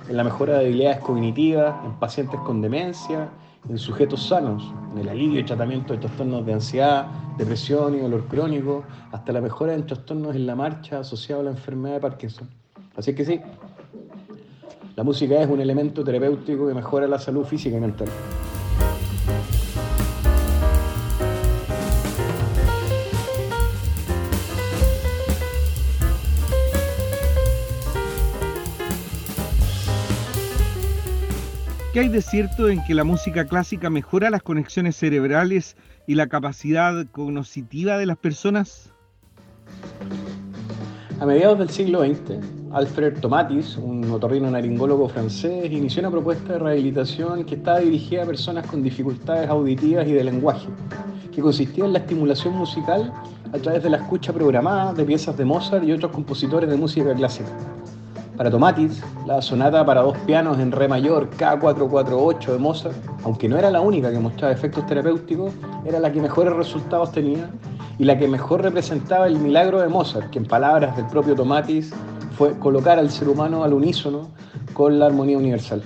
en 0.09 0.17
la 0.17 0.23
mejora 0.23 0.57
de 0.57 0.65
habilidades 0.65 0.99
cognitivas 0.99 1.75
en 1.85 1.93
pacientes 1.93 2.39
con 2.41 2.61
demencia, 2.61 3.29
en 3.69 3.77
sujetos 3.77 4.27
sanos, 4.27 4.63
en 4.93 4.99
el 4.99 5.09
alivio 5.09 5.39
y 5.39 5.43
tratamiento 5.43 5.93
de 5.93 5.99
trastornos 5.99 6.45
de 6.45 6.53
ansiedad, 6.53 7.07
depresión 7.37 7.95
y 7.95 7.99
dolor 7.99 8.25
crónico, 8.27 8.83
hasta 9.11 9.31
la 9.31 9.41
mejora 9.41 9.75
en 9.75 9.85
trastornos 9.85 10.35
en 10.35 10.47
la 10.47 10.55
marcha 10.55 10.99
asociados 10.99 11.41
a 11.41 11.45
la 11.45 11.51
enfermedad 11.51 11.95
de 11.95 12.01
Parkinson. 12.01 12.49
Así 12.95 13.13
que 13.13 13.23
sí, 13.23 13.39
la 14.95 15.03
música 15.03 15.39
es 15.41 15.47
un 15.47 15.61
elemento 15.61 16.03
terapéutico 16.03 16.67
que 16.67 16.73
mejora 16.73 17.07
la 17.07 17.19
salud 17.19 17.45
física 17.45 17.77
y 17.77 17.79
mental. 17.79 18.07
¿Qué 31.93 31.99
hay 31.99 32.07
de 32.07 32.21
cierto 32.21 32.69
en 32.69 32.81
que 32.85 32.93
la 32.93 33.03
música 33.03 33.45
clásica 33.45 33.89
mejora 33.89 34.29
las 34.29 34.41
conexiones 34.43 34.95
cerebrales 34.95 35.75
y 36.07 36.15
la 36.15 36.27
capacidad 36.27 37.05
cognitiva 37.11 37.97
de 37.97 38.05
las 38.05 38.15
personas? 38.15 38.93
A 41.19 41.25
mediados 41.25 41.59
del 41.59 41.69
siglo 41.69 41.99
XX, 41.99 42.39
Alfred 42.71 43.19
Tomatis, 43.19 43.75
un 43.75 44.09
otorrino-naringólogo 44.09 45.09
francés, 45.09 45.69
inició 45.69 45.99
una 46.03 46.11
propuesta 46.11 46.53
de 46.53 46.59
rehabilitación 46.59 47.43
que 47.43 47.55
estaba 47.55 47.79
dirigida 47.79 48.23
a 48.23 48.25
personas 48.25 48.65
con 48.67 48.81
dificultades 48.81 49.49
auditivas 49.49 50.07
y 50.07 50.13
de 50.13 50.23
lenguaje, 50.23 50.69
que 51.35 51.41
consistía 51.41 51.83
en 51.83 51.91
la 51.91 51.99
estimulación 51.99 52.55
musical 52.55 53.11
a 53.51 53.57
través 53.57 53.83
de 53.83 53.89
la 53.89 53.97
escucha 53.97 54.31
programada 54.31 54.93
de 54.93 55.03
piezas 55.03 55.35
de 55.35 55.43
Mozart 55.43 55.83
y 55.83 55.91
otros 55.91 56.13
compositores 56.13 56.69
de 56.69 56.77
música 56.77 57.13
clásica. 57.13 57.49
Para 58.41 58.49
Tomatis, 58.49 59.03
la 59.27 59.39
sonata 59.39 59.85
para 59.85 60.01
dos 60.01 60.17
pianos 60.25 60.57
en 60.57 60.71
re 60.71 60.87
mayor 60.87 61.29
K448 61.29 62.53
de 62.53 62.57
Mozart, 62.57 62.95
aunque 63.23 63.47
no 63.47 63.55
era 63.55 63.69
la 63.69 63.81
única 63.81 64.11
que 64.11 64.17
mostraba 64.17 64.51
efectos 64.51 64.83
terapéuticos, 64.87 65.53
era 65.85 65.99
la 65.99 66.11
que 66.11 66.19
mejores 66.19 66.51
resultados 66.55 67.11
tenía 67.11 67.51
y 67.99 68.03
la 68.03 68.17
que 68.17 68.27
mejor 68.27 68.63
representaba 68.63 69.27
el 69.27 69.37
milagro 69.37 69.79
de 69.79 69.89
Mozart, 69.89 70.31
que 70.31 70.39
en 70.39 70.47
palabras 70.47 70.97
del 70.97 71.05
propio 71.05 71.35
Tomatis 71.35 71.93
fue 72.35 72.57
colocar 72.57 72.97
al 72.97 73.11
ser 73.11 73.29
humano 73.29 73.63
al 73.63 73.73
unísono 73.73 74.29
con 74.73 74.97
la 74.97 75.05
armonía 75.05 75.37
universal. 75.37 75.83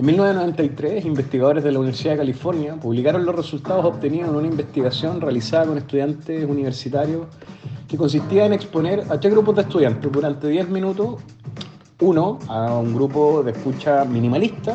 En 0.00 0.06
1993, 0.06 1.04
investigadores 1.04 1.62
de 1.62 1.72
la 1.72 1.78
Universidad 1.78 2.12
de 2.12 2.20
California 2.20 2.74
publicaron 2.74 3.22
los 3.26 3.34
resultados 3.34 3.84
obtenidos 3.84 4.30
en 4.30 4.34
una 4.34 4.46
investigación 4.46 5.20
realizada 5.20 5.66
con 5.66 5.76
estudiantes 5.76 6.42
universitarios 6.48 7.26
que 7.86 7.98
consistía 7.98 8.46
en 8.46 8.54
exponer 8.54 9.04
a 9.10 9.20
tres 9.20 9.34
grupos 9.34 9.56
de 9.56 9.60
estudiantes 9.60 10.10
durante 10.10 10.48
10 10.48 10.70
minutos, 10.70 11.16
uno 12.00 12.38
a 12.48 12.78
un 12.78 12.94
grupo 12.94 13.42
de 13.42 13.50
escucha 13.50 14.06
minimalista, 14.06 14.74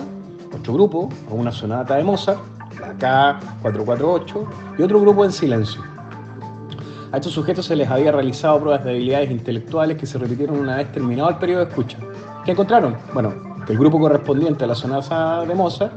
otro 0.56 0.76
grupo 0.76 1.10
a 1.32 1.34
una 1.34 1.52
sonata 1.52 1.96
de 1.96 2.04
Mozart, 2.04 2.42
la 2.80 2.94
K448, 3.42 4.48
y 4.78 4.84
otro 4.84 5.02
grupo 5.02 5.26
en 5.26 5.32
silencio. 5.32 5.82
A 7.12 7.18
estos 7.18 7.34
sujetos 7.34 7.66
se 7.66 7.76
les 7.76 7.90
había 7.90 8.12
realizado 8.12 8.60
pruebas 8.60 8.84
de 8.84 8.92
habilidades 8.92 9.32
intelectuales 9.32 9.98
que 9.98 10.06
se 10.06 10.20
repitieron 10.20 10.60
una 10.60 10.76
vez 10.76 10.92
terminado 10.92 11.32
el 11.32 11.38
periodo 11.38 11.66
de 11.66 11.70
escucha. 11.72 11.98
¿Qué 12.46 12.52
encontraron? 12.52 12.96
Bueno, 13.12 13.45
el 13.68 13.78
grupo 13.78 14.00
correspondiente 14.00 14.64
a 14.64 14.68
la 14.68 14.76
sonata 14.76 15.44
de 15.46 15.56
Mozart 15.56 15.94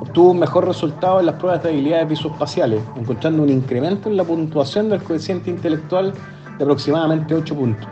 obtuvo 0.00 0.30
un 0.32 0.38
mejor 0.38 0.66
resultado 0.66 1.20
en 1.20 1.26
las 1.26 1.36
pruebas 1.36 1.62
de 1.62 1.70
habilidades 1.70 2.08
visoespaciales, 2.08 2.82
encontrando 2.96 3.42
un 3.42 3.48
incremento 3.48 4.08
en 4.08 4.16
la 4.16 4.24
puntuación 4.24 4.88
del 4.88 5.02
coeficiente 5.02 5.50
intelectual 5.50 6.12
de 6.58 6.64
aproximadamente 6.64 7.34
8 7.34 7.54
puntos. 7.54 7.88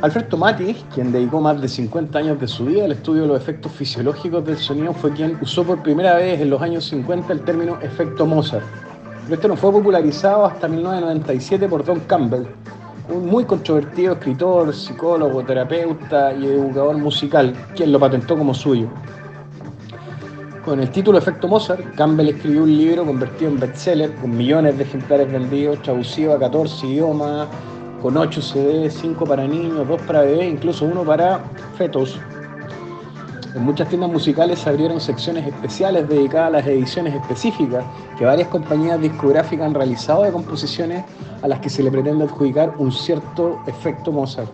Alfred 0.00 0.26
Tomatis, 0.26 0.84
quien 0.94 1.10
dedicó 1.10 1.40
más 1.40 1.60
de 1.60 1.68
50 1.68 2.18
años 2.18 2.40
de 2.40 2.46
su 2.46 2.66
vida 2.66 2.84
al 2.84 2.92
estudio 2.92 3.22
de 3.22 3.28
los 3.28 3.40
efectos 3.40 3.72
fisiológicos 3.72 4.44
del 4.44 4.56
sonido, 4.56 4.92
fue 4.92 5.12
quien 5.12 5.36
usó 5.42 5.64
por 5.64 5.82
primera 5.82 6.14
vez 6.14 6.40
en 6.40 6.50
los 6.50 6.62
años 6.62 6.84
50 6.84 7.32
el 7.32 7.40
término 7.40 7.80
efecto 7.80 8.24
Mozart. 8.24 8.64
Pero 9.24 9.34
este 9.34 9.48
no 9.48 9.56
fue 9.56 9.72
popularizado 9.72 10.46
hasta 10.46 10.68
1997 10.68 11.68
por 11.68 11.84
Don 11.84 12.00
Campbell, 12.00 12.46
un 13.08 13.26
muy 13.26 13.44
controvertido 13.44 14.14
escritor, 14.14 14.74
psicólogo, 14.74 15.42
terapeuta 15.42 16.32
y 16.34 16.46
educador 16.46 16.98
musical, 16.98 17.54
quien 17.74 17.92
lo 17.92 17.98
patentó 17.98 18.36
como 18.36 18.54
suyo. 18.54 18.88
Con 20.64 20.80
el 20.80 20.90
título 20.90 21.16
Efecto 21.16 21.48
Mozart, 21.48 21.94
Campbell 21.94 22.28
escribió 22.28 22.64
un 22.64 22.76
libro 22.76 23.06
convertido 23.06 23.50
en 23.50 23.58
bestseller 23.58 24.14
con 24.16 24.36
millones 24.36 24.76
de 24.76 24.84
ejemplares 24.84 25.32
vendidos, 25.32 25.80
traducido 25.82 26.34
a 26.34 26.38
14 26.38 26.86
idiomas, 26.86 27.48
con 28.02 28.16
8 28.16 28.42
CDs, 28.42 28.94
5 28.94 29.24
para 29.24 29.46
niños, 29.46 29.88
2 29.88 30.02
para 30.02 30.22
bebés, 30.22 30.52
incluso 30.52 30.84
uno 30.84 31.04
para 31.04 31.40
fetos. 31.78 32.20
Muchas 33.60 33.88
tiendas 33.88 34.10
musicales 34.10 34.60
se 34.60 34.68
abrieron 34.68 35.00
secciones 35.00 35.46
especiales 35.46 36.08
dedicadas 36.08 36.48
a 36.48 36.50
las 36.50 36.66
ediciones 36.66 37.14
específicas 37.14 37.84
que 38.16 38.24
varias 38.24 38.48
compañías 38.48 39.00
discográficas 39.00 39.66
han 39.66 39.74
realizado 39.74 40.22
de 40.22 40.32
composiciones 40.32 41.04
a 41.42 41.48
las 41.48 41.58
que 41.58 41.68
se 41.68 41.82
le 41.82 41.90
pretende 41.90 42.24
adjudicar 42.24 42.74
un 42.78 42.92
cierto 42.92 43.58
efecto 43.66 44.12
Mozart. 44.12 44.50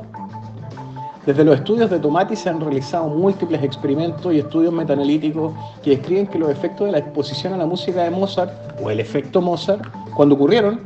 Desde 1.26 1.44
los 1.44 1.56
estudios 1.56 1.90
de 1.90 1.98
Tomati 1.98 2.34
se 2.34 2.48
han 2.48 2.60
realizado 2.60 3.08
múltiples 3.08 3.62
experimentos 3.62 4.32
y 4.32 4.38
estudios 4.38 4.72
metanalíticos 4.72 5.52
que 5.82 5.90
describen 5.90 6.26
que 6.26 6.38
los 6.38 6.50
efectos 6.50 6.86
de 6.86 6.92
la 6.92 6.98
exposición 6.98 7.52
a 7.52 7.56
la 7.58 7.66
música 7.66 8.02
de 8.02 8.10
Mozart 8.10 8.52
o 8.82 8.90
el 8.90 9.00
efecto 9.00 9.40
Mozart, 9.40 9.84
cuando 10.14 10.34
ocurrieron, 10.34 10.80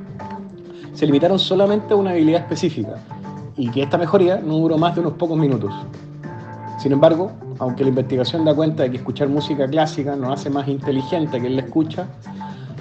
se 0.92 1.06
limitaron 1.06 1.38
solamente 1.38 1.94
a 1.94 1.96
una 1.96 2.10
habilidad 2.10 2.40
específica 2.40 2.96
y 3.56 3.70
que 3.70 3.82
esta 3.82 3.96
mejoría 3.96 4.36
no 4.38 4.58
duró 4.58 4.76
más 4.76 4.94
de 4.94 5.00
unos 5.00 5.14
pocos 5.14 5.36
minutos. 5.36 5.72
Sin 6.78 6.92
embargo, 6.92 7.32
aunque 7.58 7.82
la 7.82 7.90
investigación 7.90 8.44
da 8.44 8.54
cuenta 8.54 8.84
de 8.84 8.90
que 8.90 8.96
escuchar 8.98 9.28
música 9.28 9.66
clásica 9.68 10.16
nos 10.16 10.32
hace 10.32 10.50
más 10.50 10.68
inteligente 10.68 11.40
que 11.40 11.46
él 11.46 11.56
la 11.56 11.62
escucha, 11.62 12.08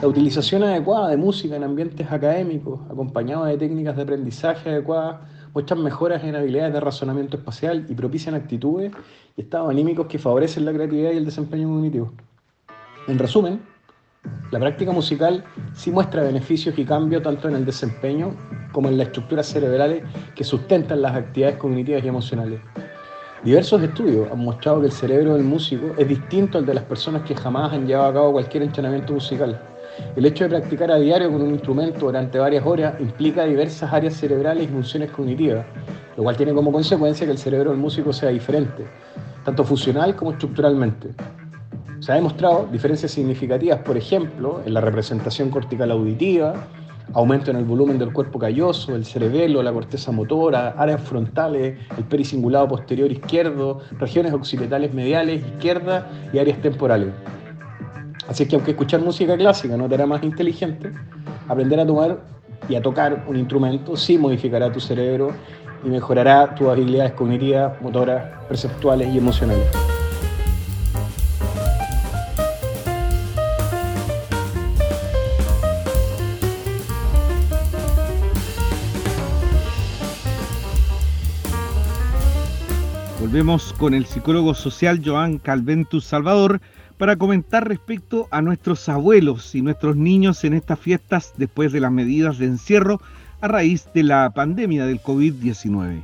la 0.02 0.08
utilización 0.08 0.64
adecuada 0.64 1.10
de 1.10 1.18
música 1.18 1.56
en 1.56 1.64
ambientes 1.64 2.12
académicos, 2.12 2.80
acompañada 2.90 3.48
de 3.48 3.58
técnicas 3.58 3.96
de 3.96 4.04
aprendizaje 4.04 4.70
adecuadas, 4.70 5.18
muestran 5.54 5.82
mejoras 5.82 6.24
en 6.24 6.36
habilidades 6.36 6.74
de 6.74 6.80
razonamiento 6.80 7.38
espacial 7.38 7.86
y 7.90 7.96
propician 7.96 8.36
actitudes 8.36 8.92
y 9.36 9.42
estados 9.42 9.72
anímicos 9.72 10.06
que 10.06 10.20
favorecen 10.20 10.66
la 10.66 10.74
creatividad 10.74 11.12
y 11.12 11.18
el 11.18 11.26
desempeño 11.26 11.68
cognitivo. 11.68 12.14
En 13.08 13.18
resumen, 13.18 13.62
la 14.52 14.60
práctica 14.60 14.92
musical 14.92 15.44
sí 15.74 15.90
muestra 15.90 16.22
beneficios 16.22 16.78
y 16.78 16.86
cambios 16.86 17.24
tanto 17.24 17.48
en 17.50 17.56
el 17.56 17.66
desempeño 17.66 18.36
como 18.72 18.90
en 18.90 18.98
las 18.98 19.08
estructuras 19.08 19.48
cerebrales 19.48 20.04
que 20.36 20.44
sustentan 20.44 21.02
las 21.02 21.16
actividades 21.16 21.58
cognitivas 21.58 22.04
y 22.04 22.08
emocionales. 22.08 22.60
Diversos 23.44 23.84
estudios 23.84 24.32
han 24.32 24.40
mostrado 24.40 24.80
que 24.80 24.88
el 24.88 24.92
cerebro 24.92 25.36
del 25.36 25.44
músico 25.44 25.94
es 25.96 26.08
distinto 26.08 26.58
al 26.58 26.66
de 26.66 26.74
las 26.74 26.84
personas 26.84 27.22
que 27.22 27.36
jamás 27.36 27.72
han 27.72 27.86
llevado 27.86 28.10
a 28.10 28.14
cabo 28.14 28.32
cualquier 28.32 28.64
entrenamiento 28.64 29.14
musical. 29.14 29.60
El 30.16 30.26
hecho 30.26 30.44
de 30.44 30.50
practicar 30.50 30.92
a 30.92 30.98
diario 30.98 31.32
con 31.32 31.44
un 31.44 31.52
instrumento 31.52 32.08
durante 32.08 32.40
varias 32.40 32.66
horas 32.66 33.00
implica 33.00 33.46
diversas 33.46 33.94
áreas 33.94 34.16
cerebrales 34.16 34.64
y 34.64 34.68
funciones 34.68 35.12
cognitivas, 35.12 35.66
lo 36.18 36.24
cual 36.24 36.36
tiene 36.36 36.54
como 36.54 36.72
consecuencia 36.72 37.28
que 37.28 37.32
el 37.32 37.38
cerebro 37.38 37.70
del 37.70 37.80
músico 37.80 38.12
sea 38.12 38.30
diferente, 38.30 38.86
tanto 39.46 39.64
funcional 39.64 40.16
como 40.16 40.32
estructuralmente. 40.32 41.10
Se 42.00 42.12
ha 42.12 42.16
demostrado 42.16 42.68
diferencias 42.72 43.12
significativas, 43.12 43.80
por 43.80 43.98
ejemplo, 43.98 44.62
en 44.66 44.74
la 44.74 44.82
representación 44.82 45.52
cortical 45.52 45.92
auditiva, 45.92 46.56
aumento 47.14 47.52
en 47.52 47.58
el 47.58 47.66
volumen 47.66 47.98
del 47.98 48.12
cuerpo 48.14 48.40
calloso, 48.40 48.96
el 48.96 49.06
cerebelo, 49.06 49.64
la 49.64 49.72
corteza 49.72 50.12
motora, 50.12 50.70
áreas 50.78 51.02
frontales, 51.02 51.78
el 51.98 52.04
pericingulado 52.04 52.68
posterior 52.68 53.12
izquierdo, 53.12 53.82
regiones 54.00 54.34
occidentales 54.34 54.94
mediales 54.94 55.46
izquierda 55.46 56.10
y 56.34 56.40
áreas 56.40 56.62
temporales. 56.62 57.10
Así 58.28 58.46
que 58.46 58.56
aunque 58.56 58.72
escuchar 58.72 59.02
música 59.02 59.38
clásica 59.38 59.78
no 59.78 59.88
te 59.88 59.96
hará 59.96 60.06
más 60.06 60.22
inteligente, 60.24 60.92
aprender 61.48 61.80
a 61.80 61.86
tomar 61.86 62.20
y 62.68 62.76
a 62.76 62.82
tocar 62.82 63.24
un 63.28 63.38
instrumento 63.38 63.96
sí 63.96 64.18
modificará 64.18 64.72
tu 64.72 64.80
cerebro 64.80 65.32
y 65.84 65.90
mejorará 65.90 66.54
tus 66.56 66.68
habilidades 66.68 67.14
cognitivas, 67.14 67.82
motoras, 67.82 68.24
perceptuales 68.48 69.14
y 69.14 69.18
emocionales. 69.18 69.97
Volvemos 83.38 83.72
con 83.74 83.94
el 83.94 84.08
psicólogo 84.08 84.56
social 84.56 85.00
Joan 85.06 85.38
Calventus 85.38 86.06
Salvador 86.06 86.60
para 86.98 87.18
comentar 87.18 87.68
respecto 87.68 88.28
a 88.32 88.42
nuestros 88.42 88.90
abuelos 88.90 89.54
y 89.54 89.62
nuestros 89.62 89.96
niños 89.96 90.44
en 90.44 90.56
estas 90.56 90.80
fiestas 90.80 91.34
después 91.38 91.72
de 91.72 91.80
las 91.80 91.92
medidas 91.92 92.40
de 92.40 92.48
encierro 92.48 93.00
a 93.40 93.48
raíz 93.48 93.90
de 93.94 94.02
la 94.02 94.32
pandemia 94.32 94.88
del 94.88 95.00
COVID-19. 95.04 96.04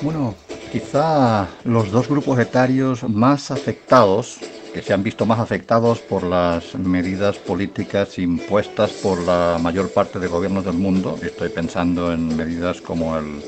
Bueno, 0.00 0.34
quizá 0.72 1.48
los 1.64 1.90
dos 1.90 2.08
grupos 2.08 2.38
etarios 2.38 3.06
más 3.06 3.50
afectados, 3.50 4.38
que 4.72 4.80
se 4.80 4.94
han 4.94 5.02
visto 5.02 5.26
más 5.26 5.38
afectados 5.38 5.98
por 5.98 6.22
las 6.22 6.74
medidas 6.76 7.36
políticas 7.36 8.18
impuestas 8.18 8.90
por 8.90 9.20
la 9.20 9.58
mayor 9.60 9.92
parte 9.92 10.18
de 10.18 10.28
gobiernos 10.28 10.64
del 10.64 10.78
mundo, 10.78 11.18
estoy 11.20 11.50
pensando 11.50 12.10
en 12.10 12.34
medidas 12.34 12.80
como 12.80 13.18
el 13.18 13.42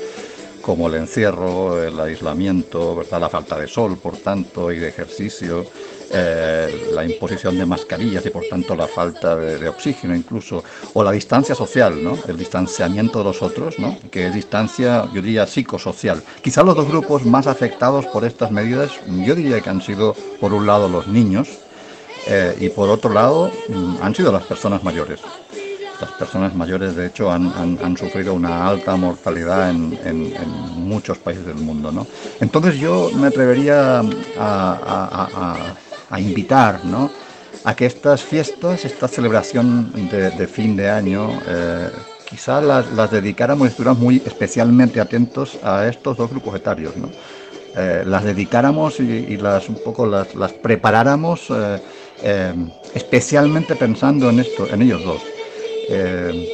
como 0.69 0.87
el 0.87 0.93
encierro, 0.93 1.83
el 1.83 1.99
aislamiento, 1.99 2.97
¿verdad? 2.97 3.21
la 3.21 3.29
falta 3.29 3.57
de 3.57 3.67
sol, 3.67 3.97
por 3.97 4.17
tanto, 4.17 4.71
y 4.71 4.77
de 4.77 4.89
ejercicio, 4.89 5.65
eh, 6.11 6.91
la 6.93 7.03
imposición 7.03 7.57
de 7.57 7.65
mascarillas 7.65 8.23
y 8.27 8.29
por 8.29 8.43
tanto 8.47 8.75
la 8.75 8.87
falta 8.87 9.35
de, 9.35 9.67
oxígeno 9.67 10.15
incluso, 10.15 10.63
o 10.93 11.03
la 11.03 11.11
distancia 11.11 11.55
social, 11.55 12.03
¿no? 12.03 12.19
el 12.27 12.37
distanciamiento 12.37 13.17
de 13.17 13.25
los 13.25 13.41
otros, 13.41 13.79
¿no? 13.79 13.97
que 14.11 14.27
es 14.27 14.33
distancia, 14.35 15.09
yo 15.11 15.23
diría, 15.23 15.47
psicosocial. 15.47 16.21
Quizás 16.43 16.63
los 16.63 16.75
dos 16.75 16.87
grupos 16.87 17.25
más 17.25 17.47
afectados 17.47 18.05
por 18.05 18.23
estas 18.23 18.51
medidas, 18.51 18.91
yo 19.07 19.33
diría 19.33 19.61
que 19.61 19.71
han 19.71 19.81
sido, 19.81 20.15
por 20.39 20.53
un 20.53 20.67
lado, 20.67 20.87
los 20.87 21.07
niños, 21.07 21.49
eh, 22.27 22.55
y 22.59 22.69
por 22.69 22.89
otro 22.89 23.11
lado, 23.11 23.51
mm, 23.69 23.95
han 24.03 24.13
sido 24.13 24.31
las 24.31 24.43
personas 24.43 24.83
mayores. 24.83 25.19
Las 25.99 26.11
personas 26.11 26.55
mayores, 26.55 26.95
de 26.95 27.07
hecho, 27.07 27.29
han, 27.29 27.97
sufrido 27.97 28.33
una 28.33 28.67
alta 28.67 28.95
mortalidad 28.95 29.69
en, 29.69 30.33
muchos 30.77 31.17
países 31.17 31.45
del 31.45 31.55
mundo. 31.55 31.91
¿no? 31.91 32.07
Entonces 32.39 32.79
yo 32.79 33.11
me 33.13 33.27
atrevería 33.27 34.01
a, 34.39 35.75
invitar 36.17 36.85
¿no? 36.85 37.11
a 37.65 37.75
que 37.75 37.85
estas 37.85 38.23
fiestas, 38.23 38.85
esta 38.85 39.07
celebración 39.07 39.91
de, 40.09 40.47
fin 40.47 40.75
de 40.75 40.89
año, 40.89 41.29
eh, 41.45 41.89
quizás 42.29 42.63
las, 42.63 43.11
dedicáramos 43.11 43.67
y 43.67 43.71
estuviéramos 43.71 44.01
muy 44.01 44.23
especialmente 44.25 45.01
atentos 45.01 45.59
a 45.63 45.85
estos 45.87 46.15
dos 46.15 46.29
grupos 46.29 46.55
etarios. 46.55 46.95
¿no? 46.95 47.09
Eh, 47.75 48.03
las 48.05 48.23
dedicáramos 48.23 48.99
y, 49.01 49.35
las 49.37 49.67
un 49.67 49.79
poco 49.83 50.07
las, 50.07 50.33
las 50.33 50.53
preparáramos 50.53 51.51
eh, 52.23 52.53
especialmente 52.93 53.75
pensando 53.75 54.29
en 54.29 54.39
esto, 54.39 54.67
en 54.67 54.81
ellos 54.81 55.03
dos. 55.03 55.21
Eh, 55.89 56.47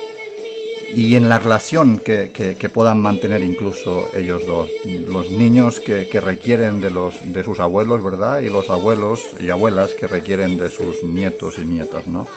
y 0.95 1.15
en 1.15 1.27
la 1.27 1.39
relación 1.39 1.99
que, 1.99 2.69
puedan 2.73 3.01
mantener 3.01 3.41
incluso 3.41 4.07
ellos 4.15 4.45
dos, 4.45 4.69
los 4.85 5.29
niños 5.29 5.81
que, 5.81 6.21
requieren 6.21 6.79
de, 6.79 6.89
los, 6.89 7.15
de 7.21 7.43
sus 7.43 7.59
abuelos, 7.59 8.01
¿verdad? 8.01 8.39
Y 8.39 8.49
los 8.49 8.69
abuelos 8.69 9.31
y 9.39 9.49
abuelas 9.49 9.93
que 9.93 10.07
requieren 10.07 10.57
de 10.57 10.69
sus 10.69 11.03
nietos 11.03 11.57
y 11.57 11.65
nietas, 11.65 12.07
¿no? 12.07 12.27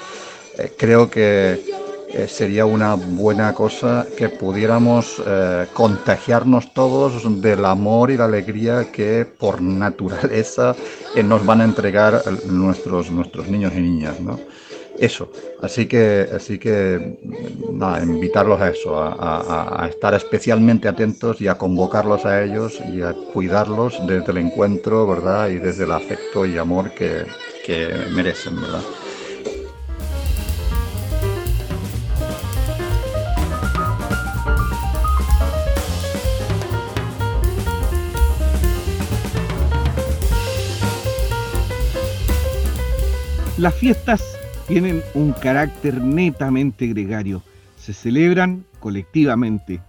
Eh, 0.59 0.73
creo 0.77 1.09
que 1.09 1.63
eh, 2.09 2.27
sería 2.27 2.67
una 2.67 2.95
buena 2.95 3.53
cosa 3.53 4.07
que 4.17 4.29
pudiéramos 4.29 5.23
contagiarnos 5.75 6.73
todos 6.75 7.23
del 7.41 7.65
amor 7.65 8.11
y 8.11 8.17
la 8.17 8.25
alegría 8.25 8.91
que 8.91 9.25
por 9.25 9.61
naturaleza 9.63 10.75
nos 11.23 11.47
van 11.47 11.61
a 11.61 11.65
entregar 11.65 12.25
nuestros, 12.47 13.11
nuestros 13.13 13.47
niños 13.47 13.73
y 13.77 13.81
niñas, 13.81 14.19
¿no? 14.21 14.41
Eso. 14.99 15.31
Así 15.63 15.87
que, 15.87 16.29
así 16.35 16.59
que 16.59 17.19
nada, 17.73 18.03
invitarlos 18.03 18.61
a 18.61 18.71
eso, 18.71 18.99
a, 18.99 19.87
estar 19.89 20.15
especialmente 20.15 20.89
atentos 20.89 21.41
y 21.41 21.49
a 21.49 21.57
convocarlos 21.57 22.25
a 22.25 22.43
ellos 22.43 22.81
y 22.93 23.03
a 23.03 23.15
cuidarlos 23.33 23.99
desde 24.07 24.33
el 24.33 24.39
encuentro, 24.39 25.07
¿verdad? 25.07 25.49
Y 25.49 25.59
desde 25.59 25.85
el 25.85 25.93
afecto 25.93 26.47
y 26.47 26.59
amor 26.59 26.93
que, 26.95 27.25
que 27.65 27.89
merecen, 28.15 28.61
¿verdad? 28.61 28.83
Las 43.59 43.75
fiestas 43.75 44.38
tienen 44.69 45.03
un 45.15 45.33
carácter 45.33 46.05
netamente 46.05 46.87
gregario, 46.89 47.43
se 47.79 47.95
celebran 47.95 48.67
colectivamente. 48.81 49.81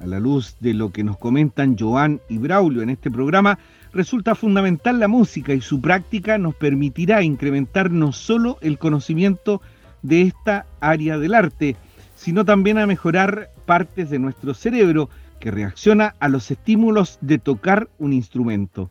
A 0.00 0.06
la 0.06 0.18
luz 0.18 0.56
de 0.58 0.74
lo 0.74 0.90
que 0.90 1.04
nos 1.04 1.16
comentan 1.18 1.78
Joan 1.78 2.20
y 2.28 2.38
Braulio 2.38 2.82
en 2.82 2.90
este 2.90 3.12
programa, 3.12 3.60
resulta 3.92 4.34
fundamental 4.34 4.98
la 4.98 5.06
música 5.06 5.54
y 5.54 5.60
su 5.60 5.80
práctica 5.80 6.36
nos 6.36 6.56
permitirá 6.56 7.22
incrementar 7.22 7.92
no 7.92 8.10
solo 8.12 8.58
el 8.60 8.76
conocimiento 8.76 9.62
de 10.02 10.22
esta 10.22 10.66
área 10.80 11.16
del 11.16 11.34
arte, 11.34 11.76
sino 12.16 12.44
también 12.44 12.78
a 12.78 12.88
mejorar 12.88 13.50
partes 13.66 14.10
de 14.10 14.18
nuestro 14.18 14.52
cerebro 14.52 15.10
que 15.38 15.52
reacciona 15.52 16.16
a 16.18 16.28
los 16.28 16.50
estímulos 16.50 17.18
de 17.20 17.38
tocar 17.38 17.88
un 18.00 18.12
instrumento. 18.12 18.90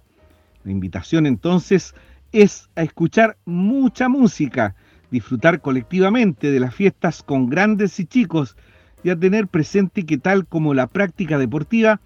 La 0.64 0.72
invitación 0.72 1.26
entonces 1.26 1.96
es 2.32 2.70
a 2.78 2.84
escuchar 2.84 3.36
mucha 3.44 4.08
música, 4.08 4.74
disfrutar 5.12 5.62
colectivamente 5.62 6.52
de 6.52 6.60
las 6.60 6.74
fiestas 6.74 7.22
con 7.22 7.50
grandes 7.50 8.00
y 8.00 8.06
chicos 8.06 8.56
y 9.04 9.10
a 9.10 9.16
tener 9.16 9.48
presente 9.48 10.06
que 10.06 10.18
tal 10.18 10.48
como 10.48 10.74
la 10.74 10.88
práctica 10.88 11.38
deportiva, 11.38 12.00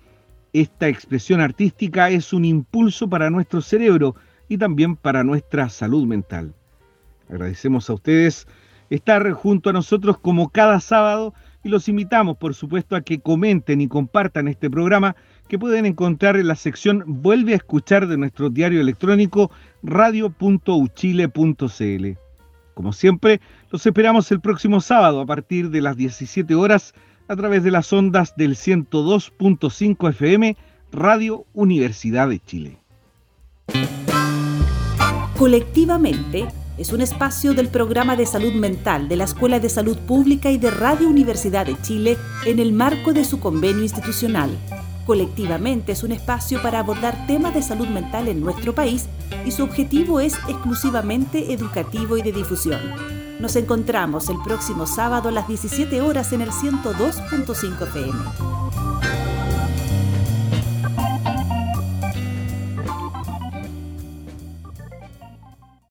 esta 0.53 0.87
expresión 0.87 1.39
artística 1.39 2.09
es 2.09 2.33
un 2.33 2.45
impulso 2.45 3.09
para 3.09 3.29
nuestro 3.29 3.61
cerebro 3.61 4.15
y 4.49 4.57
también 4.57 4.95
para 4.95 5.23
nuestra 5.23 5.69
salud 5.69 6.05
mental. 6.05 6.53
Agradecemos 7.29 7.89
a 7.89 7.93
ustedes 7.93 8.47
estar 8.89 9.29
junto 9.31 9.69
a 9.69 9.73
nosotros 9.73 10.17
como 10.17 10.49
cada 10.49 10.79
sábado 10.79 11.33
y 11.63 11.69
los 11.69 11.89
invitamos, 11.89 12.37
por 12.37 12.53
supuesto, 12.53 12.95
a 12.95 13.01
que 13.01 13.19
comenten 13.19 13.81
y 13.81 13.87
compartan 13.87 14.47
este 14.47 14.69
programa 14.69 15.15
que 15.47 15.59
pueden 15.59 15.85
encontrar 15.85 16.37
en 16.37 16.47
la 16.47 16.55
sección 16.55 17.03
Vuelve 17.05 17.53
a 17.53 17.57
escuchar 17.57 18.07
de 18.07 18.17
nuestro 18.17 18.49
diario 18.49 18.81
electrónico 18.81 19.51
radio.uchile.cl. 19.83 22.24
Como 22.75 22.91
siempre, 22.93 23.41
los 23.71 23.85
esperamos 23.85 24.29
el 24.31 24.41
próximo 24.41 24.81
sábado 24.81 25.21
a 25.21 25.25
partir 25.25 25.71
de 25.71 25.81
las 25.81 25.95
17 25.95 26.53
horas 26.55 26.93
a 27.27 27.35
través 27.35 27.63
de 27.63 27.71
las 27.71 27.91
ondas 27.91 28.35
del 28.35 28.55
102.5 28.55 30.09
FM 30.09 30.57
Radio 30.91 31.45
Universidad 31.53 32.29
de 32.29 32.39
Chile. 32.39 32.77
Colectivamente 35.37 36.47
es 36.77 36.91
un 36.91 36.99
espacio 36.99 37.53
del 37.53 37.69
programa 37.69 38.17
de 38.17 38.25
salud 38.25 38.53
mental 38.53 39.07
de 39.07 39.15
la 39.15 39.23
Escuela 39.23 39.59
de 39.59 39.69
Salud 39.69 39.97
Pública 39.99 40.51
y 40.51 40.57
de 40.57 40.69
Radio 40.69 41.07
Universidad 41.07 41.65
de 41.65 41.81
Chile 41.81 42.17
en 42.45 42.59
el 42.59 42.73
marco 42.73 43.13
de 43.13 43.23
su 43.23 43.39
convenio 43.39 43.83
institucional 43.83 44.49
Colectivamente 45.05 45.91
es 45.91 46.03
un 46.03 46.11
espacio 46.11 46.61
para 46.63 46.79
abordar 46.79 47.27
temas 47.27 47.53
de 47.53 47.61
salud 47.61 47.87
mental 47.87 48.27
en 48.27 48.41
nuestro 48.41 48.73
país 48.73 49.07
y 49.45 49.51
su 49.51 49.63
objetivo 49.63 50.19
es 50.19 50.33
exclusivamente 50.47 51.53
educativo 51.53 52.17
y 52.17 52.23
de 52.23 52.31
difusión. 52.31 52.81
Nos 53.39 53.55
encontramos 53.55 54.29
el 54.29 54.37
próximo 54.43 54.87
sábado 54.87 55.29
a 55.29 55.31
las 55.31 55.47
17 55.47 56.01
horas 56.01 56.33
en 56.33 56.41
el 56.41 56.49
102.5 56.49 57.83
FM. 57.83 58.94